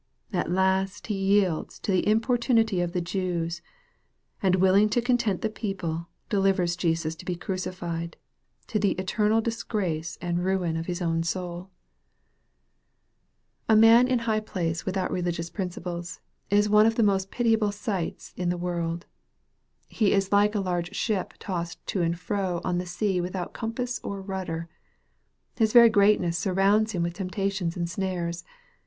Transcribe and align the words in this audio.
At 0.33 0.49
last 0.49 1.05
he 1.05 1.13
yields 1.13 1.77
to 1.81 1.91
the 1.91 2.07
importunity 2.07 2.81
of 2.81 2.91
the 2.93 3.01
Jews, 3.01 3.61
and" 4.41 4.55
willing 4.55 4.89
to 4.89 4.99
content 4.99 5.41
the 5.43 5.47
people," 5.51 6.07
delivers 6.27 6.75
Jesus 6.75 7.13
to 7.17 7.23
be 7.23 7.35
crucified 7.35 8.17
to 8.65 8.79
the 8.79 8.95
eter 8.95 9.29
nal 9.29 9.41
disgrace 9.41 10.17
and 10.19 10.43
ruin 10.43 10.75
of 10.75 10.87
his 10.87 11.03
own 11.03 11.21
soul. 11.21 11.69
15 13.69 13.83
838 13.83 14.01
EXPOSITORY 14.01 14.01
THOUGHTS 14.01 14.09
A 14.09 14.09
man 14.09 14.11
in 14.11 14.19
high 14.25 14.39
place 14.79 14.85
without 14.87 15.11
religious 15.11 15.49
principles, 15.51 16.19
is 16.49 16.67
one 16.67 16.87
of 16.87 16.95
the 16.95 17.03
most 17.03 17.29
pitiable 17.29 17.71
sights 17.71 18.33
in 18.35 18.49
the 18.49 18.57
world. 18.57 19.05
He 19.87 20.13
is 20.13 20.31
like 20.31 20.55
a 20.55 20.61
large 20.61 20.95
ship 20.95 21.35
tossed 21.37 21.85
to 21.85 22.01
and 22.01 22.17
fro 22.19 22.59
on 22.63 22.79
the 22.79 22.87
sea 22.87 23.21
without 23.21 23.53
com 23.53 23.73
pass 23.73 23.99
or 24.03 24.23
rudder. 24.23 24.67
His 25.57 25.71
very 25.73 25.89
greatness 25.91 26.39
surrounds 26.39 26.93
him 26.93 27.03
with 27.03 27.13
temptations 27.13 27.77
and 27.77 27.87
snares. 27.87 28.43